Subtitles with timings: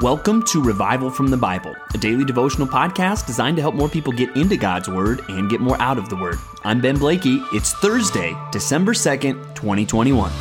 [0.00, 4.14] Welcome to Revival from the Bible, a daily devotional podcast designed to help more people
[4.14, 6.38] get into God's Word and get more out of the Word.
[6.64, 7.42] I'm Ben Blakey.
[7.52, 10.32] It's Thursday, December 2nd, 2021.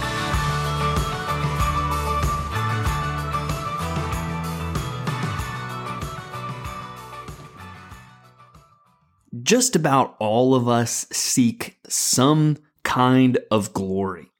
[9.43, 14.31] Just about all of us seek some kind of glory.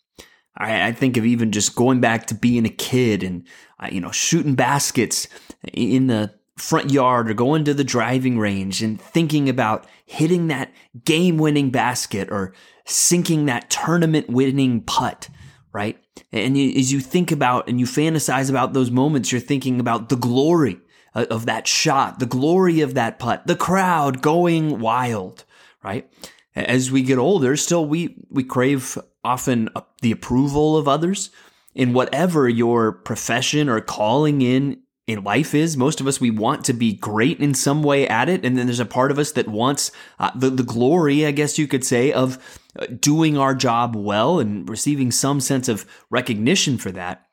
[0.58, 3.48] I, I think of even just going back to being a kid and,
[3.80, 5.28] uh, you know, shooting baskets
[5.74, 10.74] in the front yard or going to the driving range and thinking about hitting that
[11.06, 12.54] game winning basket or
[12.86, 15.30] sinking that tournament winning putt,
[15.72, 15.98] right?
[16.32, 20.16] And as you think about and you fantasize about those moments, you're thinking about the
[20.16, 20.80] glory
[21.14, 25.46] of that shot, the glory of that putt, the crowd going wild,
[25.84, 26.12] right?
[26.56, 29.70] As we get older, still we, we crave often
[30.02, 31.30] the approval of others
[31.76, 35.76] in whatever your profession or calling in in life is.
[35.76, 38.46] Most of us, we want to be great in some way at it.
[38.46, 41.58] And then there's a part of us that wants uh, the, the glory, I guess
[41.58, 42.38] you could say, of
[42.78, 47.26] uh, doing our job well and receiving some sense of recognition for that.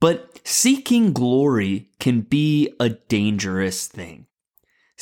[0.00, 4.26] But seeking glory can be a dangerous thing.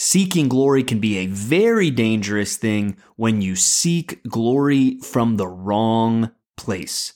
[0.00, 6.30] Seeking glory can be a very dangerous thing when you seek glory from the wrong
[6.56, 7.14] place.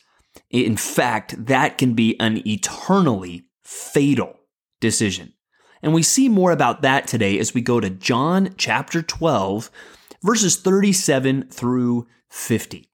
[0.50, 4.40] In fact, that can be an eternally fatal
[4.80, 5.32] decision.
[5.80, 9.70] And we see more about that today as we go to John chapter 12,
[10.24, 12.90] verses 37 through 50.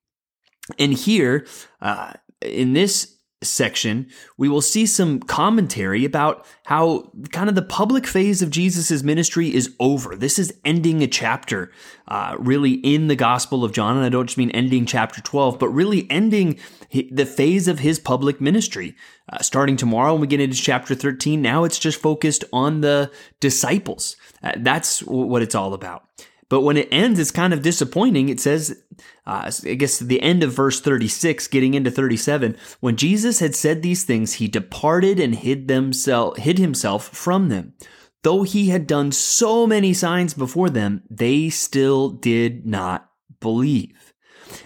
[0.78, 1.46] And here,
[1.80, 8.06] uh, in this section, we will see some commentary about how kind of the public
[8.06, 10.16] phase of Jesus' ministry is over.
[10.16, 11.70] This is ending a chapter,
[12.08, 13.96] uh, really in the Gospel of John.
[13.96, 16.58] And I don't just mean ending chapter 12, but really ending
[16.90, 18.96] the phase of his public ministry.
[19.30, 23.10] Uh, starting tomorrow when we get into chapter 13, now it's just focused on the
[23.40, 24.16] disciples.
[24.42, 26.08] Uh, that's what it's all about.
[26.48, 28.28] But when it ends, it's kind of disappointing.
[28.28, 28.82] It says,
[29.26, 33.82] uh, I guess the end of verse 36, getting into 37, when Jesus had said
[33.82, 37.74] these things, he departed and hid, themself, hid himself from them.
[38.22, 43.10] Though he had done so many signs before them, they still did not
[43.40, 44.12] believe.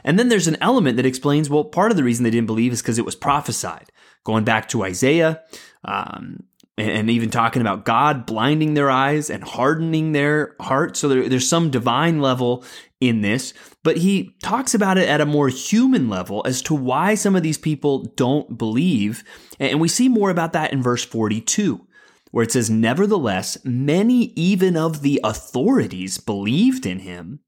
[0.05, 2.73] And then there's an element that explains, well, part of the reason they didn't believe
[2.73, 3.91] is because it was prophesied.
[4.25, 5.43] Going back to Isaiah,
[5.85, 6.45] um,
[6.79, 10.97] and even talking about God blinding their eyes and hardening their heart.
[10.97, 12.65] So there, there's some divine level
[13.01, 13.53] in this,
[13.83, 17.43] but he talks about it at a more human level as to why some of
[17.43, 19.23] these people don't believe.
[19.61, 21.87] And we see more about that in verse 42,
[22.31, 27.41] where it says, Nevertheless, many even of the authorities believed in him,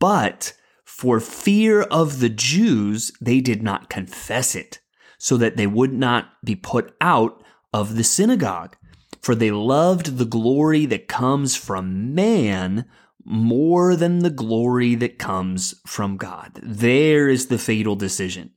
[0.00, 0.52] but
[0.84, 4.80] for fear of the Jews, they did not confess it,
[5.18, 8.76] so that they would not be put out of the synagogue,
[9.20, 12.84] for they loved the glory that comes from man
[13.24, 16.58] more than the glory that comes from God.
[16.62, 18.52] There is the fatal decision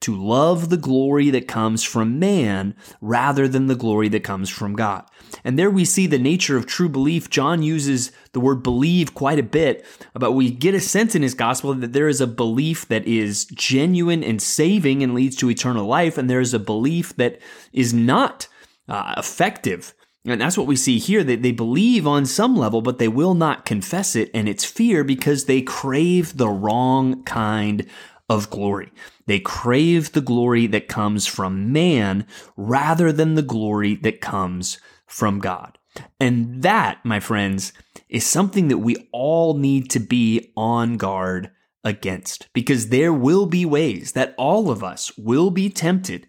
[0.00, 4.74] to love the glory that comes from man rather than the glory that comes from
[4.74, 5.04] God.
[5.42, 7.30] And there we see the nature of true belief.
[7.30, 11.34] John uses the word believe quite a bit, but we get a sense in his
[11.34, 15.86] gospel that there is a belief that is genuine and saving and leads to eternal
[15.86, 17.40] life, and there is a belief that
[17.72, 18.48] is not
[18.88, 19.94] uh, effective.
[20.24, 21.22] And that's what we see here.
[21.22, 24.30] That they believe on some level, but they will not confess it.
[24.34, 27.86] And it's fear because they crave the wrong kind
[28.28, 28.92] of glory.
[29.26, 32.26] They crave the glory that comes from man
[32.56, 35.78] rather than the glory that comes from God.
[36.20, 37.72] And that, my friends,
[38.08, 41.50] is something that we all need to be on guard
[41.84, 46.26] against because there will be ways that all of us will be tempted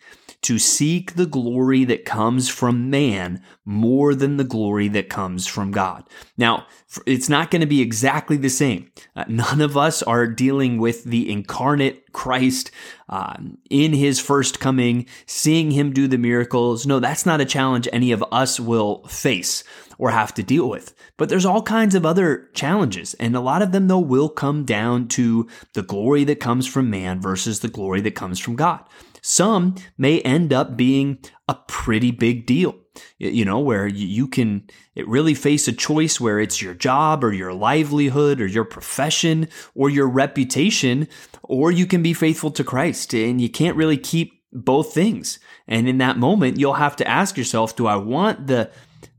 [0.48, 5.72] to seek the glory that comes from man more than the glory that comes from
[5.72, 6.06] God.
[6.38, 6.68] Now,
[7.06, 8.90] it's not going to be exactly the same.
[9.14, 12.72] Uh, none of us are dealing with the incarnate Christ
[13.10, 13.36] uh,
[13.70, 16.88] in his first coming, seeing him do the miracles.
[16.88, 19.66] No, that's not a challenge any of us will face
[19.98, 20.94] or have to deal with.
[21.18, 24.64] But there's all kinds of other challenges, and a lot of them, though, will come
[24.64, 28.86] down to the glory that comes from man versus the glory that comes from God.
[29.28, 31.18] Some may end up being
[31.50, 32.78] a pretty big deal,
[33.18, 37.52] you know, where you can really face a choice where it's your job or your
[37.52, 41.10] livelihood or your profession or your reputation,
[41.44, 45.40] or you can be faithful to Christ and you can't really keep both things.
[45.68, 48.72] And in that moment, you'll have to ask yourself, do I want the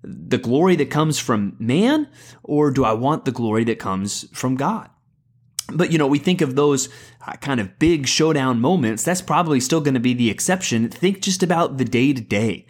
[0.02, 2.08] the glory that comes from man
[2.43, 4.88] or do I want the glory that comes from God?
[5.73, 6.88] But, you know, we think of those
[7.26, 9.03] uh, kind of big showdown moments.
[9.03, 10.88] That's probably still going to be the exception.
[10.88, 12.67] Think just about the day to day.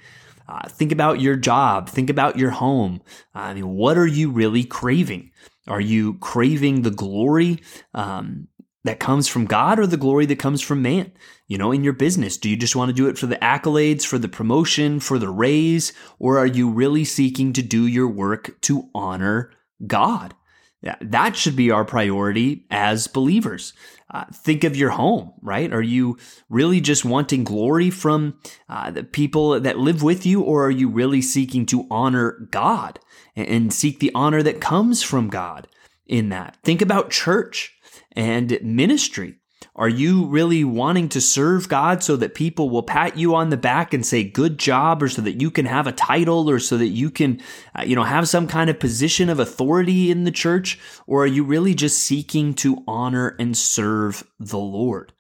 [0.68, 1.90] Think about your job.
[1.90, 3.02] Think about your home.
[3.34, 5.30] I mean, what are you really craving?
[5.66, 7.60] Are you craving the glory
[7.92, 8.48] um,
[8.84, 11.12] that comes from God or the glory that comes from man?
[11.48, 14.06] You know, in your business, do you just want to do it for the accolades,
[14.06, 18.58] for the promotion, for the raise, or are you really seeking to do your work
[18.62, 19.52] to honor
[19.86, 20.34] God?
[20.82, 23.72] That should be our priority as believers.
[24.10, 25.72] Uh, think of your home, right?
[25.72, 26.16] Are you
[26.48, 28.38] really just wanting glory from
[28.68, 33.00] uh, the people that live with you, or are you really seeking to honor God
[33.36, 35.68] and, and seek the honor that comes from God
[36.06, 36.56] in that?
[36.62, 37.74] Think about church
[38.12, 39.37] and ministry.
[39.78, 43.56] Are you really wanting to serve God so that people will pat you on the
[43.56, 46.76] back and say good job or so that you can have a title or so
[46.76, 47.40] that you can
[47.78, 51.28] uh, you know have some kind of position of authority in the church or are
[51.28, 55.12] you really just seeking to honor and serve the Lord?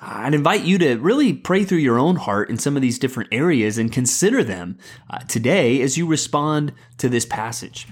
[0.00, 3.30] I'd invite you to really pray through your own heart in some of these different
[3.32, 4.78] areas and consider them
[5.10, 7.88] uh, today as you respond to this passage.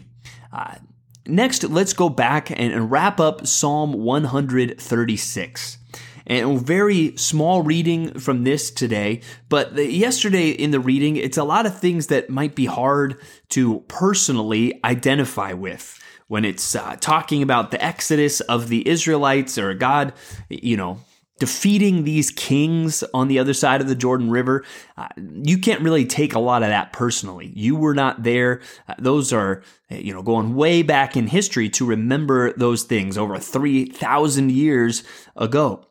[0.52, 0.76] Uh,
[1.26, 5.78] next, let's go back and, wrap up Psalm 136.
[6.26, 11.36] And a very small reading from this today, but the, yesterday in the reading, it's
[11.36, 16.96] a lot of things that might be hard to personally identify with when it's uh,
[17.00, 20.14] talking about the exodus of the Israelites or God,
[20.48, 20.98] you know,
[21.44, 24.64] defeating these kings on the other side of the Jordan River,
[24.96, 27.52] uh, you can't really take a lot of that personally.
[27.54, 28.62] You were not there.
[28.88, 33.38] Uh, those are, you know, going way back in history to remember those things over
[33.38, 35.04] 3,000 years
[35.36, 35.84] ago.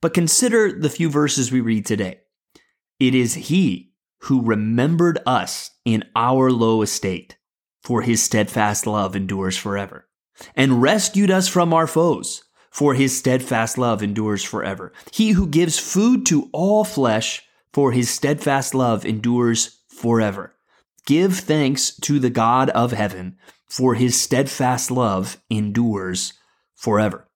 [0.00, 2.20] But consider the few verses we read today.
[3.00, 7.36] It is He who remembered us in our low estate,
[7.82, 10.06] for His steadfast love endures forever,
[10.54, 14.92] and rescued us from our foes, for His steadfast love endures forever.
[15.12, 20.54] He who gives food to all flesh, for His steadfast love endures forever.
[21.06, 23.36] Give thanks to the God of heaven,
[23.66, 26.34] for His steadfast love endures
[26.74, 27.26] forever.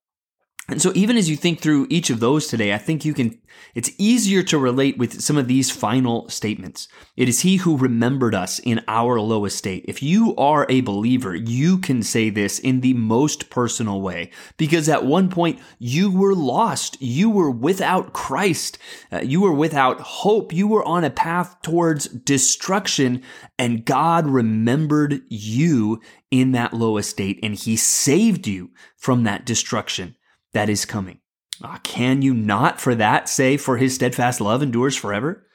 [0.67, 3.39] And so even as you think through each of those today, I think you can,
[3.75, 6.89] it's easier to relate with some of these final statements.
[7.17, 9.85] It is he who remembered us in our low estate.
[9.87, 14.89] If you are a believer, you can say this in the most personal way because
[14.89, 16.97] at one point you were lost.
[16.99, 18.79] You were without Christ.
[19.13, 20.51] Uh, you were without hope.
[20.51, 23.23] You were on a path towards destruction
[23.59, 26.01] and God remembered you
[26.31, 30.17] in that low estate and he saved you from that destruction
[30.55, 31.21] that is coming.
[31.63, 35.47] Uh, can you not for that say, for his steadfast love endures forever?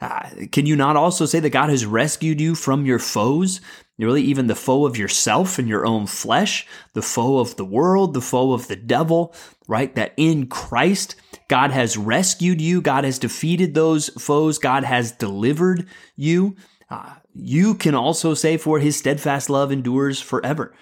[0.00, 3.60] Uh, can you not also say that God has rescued you from your foes?
[3.98, 8.12] Really, even the foe of yourself and your own flesh, the foe of the world,
[8.12, 9.34] the foe of the devil,
[9.66, 9.94] right?
[9.94, 11.16] That in Christ,
[11.48, 12.82] God has rescued you.
[12.82, 14.58] God has defeated those foes.
[14.58, 16.56] God has delivered you.
[16.90, 20.74] Uh, you can also say, for his steadfast love endures forever.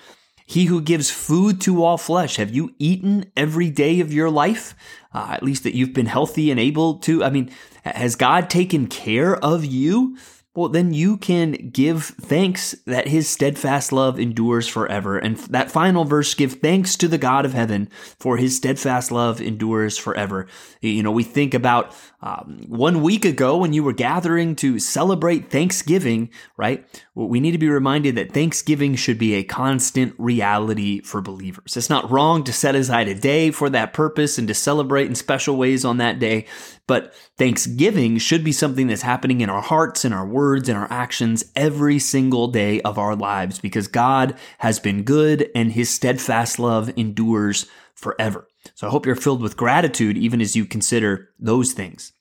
[0.46, 2.36] He who gives food to all flesh.
[2.36, 4.74] Have you eaten every day of your life?
[5.12, 7.24] Uh, at least that you've been healthy and able to.
[7.24, 7.50] I mean,
[7.84, 10.16] has God taken care of you?
[10.54, 15.18] Well, then you can give thanks that his steadfast love endures forever.
[15.18, 19.40] And that final verse, give thanks to the God of heaven for his steadfast love
[19.40, 20.46] endures forever.
[20.80, 25.50] You know, we think about um, one week ago when you were gathering to celebrate
[25.50, 26.86] Thanksgiving, right?
[27.14, 31.76] We need to be reminded that Thanksgiving should be a constant reality for believers.
[31.76, 35.14] It's not wrong to set aside a day for that purpose and to celebrate in
[35.14, 36.46] special ways on that day.
[36.86, 40.90] But Thanksgiving should be something that's happening in our hearts, and our words, and our
[40.90, 46.58] actions every single day of our lives because God has been good and his steadfast
[46.58, 48.46] love endures forever.
[48.74, 52.12] So I hope you're filled with gratitude even as you consider those things.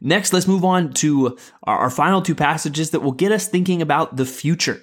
[0.00, 4.16] Next, let's move on to our final two passages that will get us thinking about
[4.16, 4.80] the future.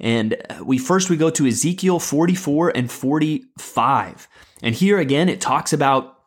[0.00, 4.28] And we first we go to Ezekiel 44 and 45.
[4.62, 6.17] And here again it talks about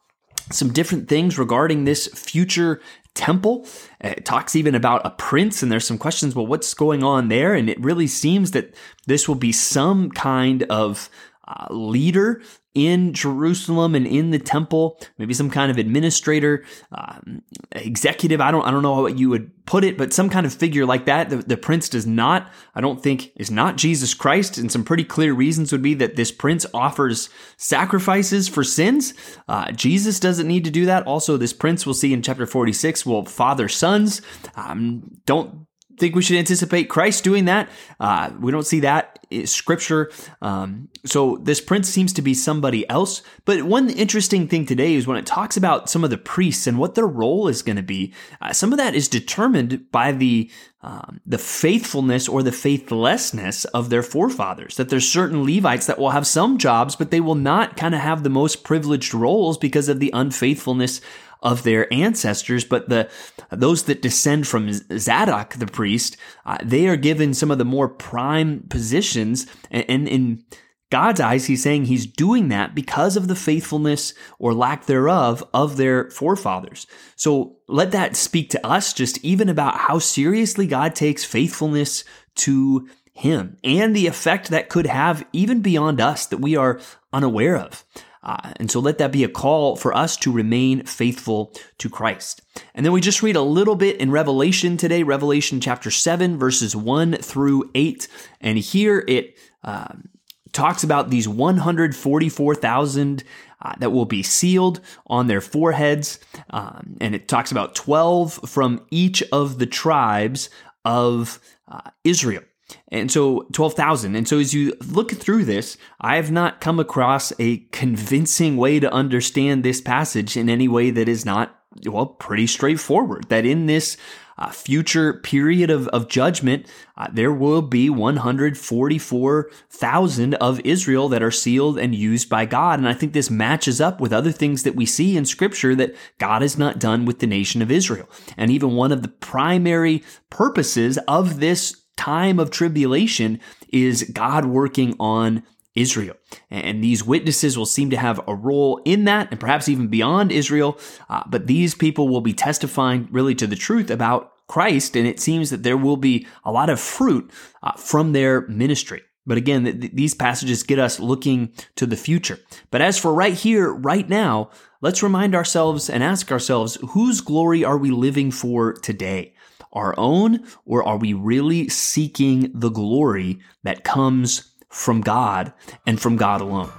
[0.54, 2.82] some different things regarding this future
[3.14, 3.68] temple.
[4.00, 6.36] It talks even about a prince, and there's some questions.
[6.36, 7.54] Well, what's going on there?
[7.54, 8.74] And it really seems that
[9.06, 11.10] this will be some kind of
[11.52, 12.42] uh, leader
[12.74, 17.42] in Jerusalem and in the temple, maybe some kind of administrator, um,
[17.74, 18.40] executive.
[18.40, 20.86] I don't, I don't know how you would put it, but some kind of figure
[20.86, 21.30] like that.
[21.30, 24.58] The, the, prince does not, I don't think, is not Jesus Christ.
[24.58, 29.14] And some pretty clear reasons would be that this prince offers sacrifices for sins.
[29.50, 31.06] Uh, Jesus doesn't need to do that.
[31.06, 34.22] Also, this prince we'll see in chapter 46 will father sons.
[34.56, 35.68] Um, don't
[36.00, 37.70] think we should anticipate Christ doing that.
[38.00, 40.12] Uh, we don't see that scripture.
[40.42, 43.22] Um, so this prince seems to be somebody else.
[43.46, 46.78] But one interesting thing today is when it talks about some of the priests and
[46.78, 48.14] what their role is going to be.
[48.42, 50.50] Uh, some of that is determined by the
[50.84, 54.78] um, the faithfulness or the faithlessness of their forefathers.
[54.78, 58.02] That there's certain Levites that will have some jobs, but they will not kind of
[58.02, 61.00] have the most privileged roles because of the unfaithfulness
[61.44, 63.10] of their ancestors, but the
[63.50, 67.90] those that descend from Zadok the priest, uh, they are given some of the more
[67.90, 70.44] prime positions, and, and in
[70.92, 75.78] God's eyes, he's saying he's doing that because of the faithfulness or lack thereof of
[75.78, 76.86] their forefathers.
[77.16, 82.04] So let that speak to us just even about how seriously God takes faithfulness
[82.36, 86.80] to him and the effect that could have even beyond us that we are
[87.14, 87.86] unaware of.
[88.24, 92.42] Uh, and so let that be a call for us to remain faithful to Christ.
[92.76, 96.76] And then we just read a little bit in Revelation today, Revelation chapter 7, verses
[96.76, 98.08] 1 through 8.
[98.40, 100.10] And here it um,
[100.52, 103.24] talks about these 144,000
[103.64, 106.20] uh, that will be sealed on their foreheads.
[106.50, 110.50] Um, and it talks about 12 from each of the tribes
[110.84, 112.44] of uh, Israel.
[112.90, 114.16] And so 12,000.
[114.16, 118.80] And so as you look through this, I have not come across a convincing way
[118.80, 123.30] to understand this passage in any way that is not, well, pretty straightforward.
[123.30, 123.98] That in this
[124.42, 126.66] uh, future period of, of judgment,
[126.98, 132.80] uh, there will be 144,000 of Israel that are sealed and used by God.
[132.80, 135.96] And I think this matches up with other things that we see in scripture that
[136.18, 138.10] God has not done with the nation of Israel.
[138.36, 140.02] And even one of the primary
[140.32, 143.40] purposes of this time of tribulation
[143.70, 145.44] is God working on
[145.76, 146.16] Israel.
[146.50, 150.32] And these witnesses will seem to have a role in that and perhaps even beyond
[150.32, 150.80] Israel.
[151.10, 154.96] Uh, but these people will be testifying really to the truth about Christ.
[154.98, 157.32] And it seems that there will be a lot of fruit
[157.62, 159.02] uh, from their ministry.
[159.26, 162.40] But again, th- th- these passages get us looking to the future.
[162.72, 164.50] But as for right here, right now,
[164.82, 169.36] let's remind ourselves and ask ourselves, whose glory are we living for today?
[169.74, 175.54] Our own, or are we really seeking the glory that comes from God
[175.86, 176.72] and from God alone?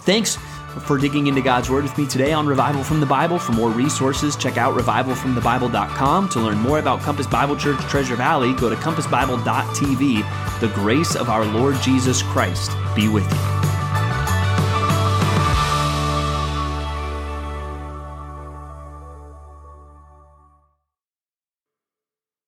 [0.00, 0.38] Thanks
[0.86, 3.38] for digging into God's Word with me today on Revival from the Bible.
[3.38, 6.28] For more resources, check out revivalfromthebible.com.
[6.30, 10.60] To learn more about Compass Bible Church Treasure Valley, go to compassbible.tv.
[10.60, 13.57] The grace of our Lord Jesus Christ be with you.